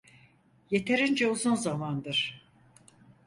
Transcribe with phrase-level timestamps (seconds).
[0.69, 2.47] Yeterince uzun zamandır.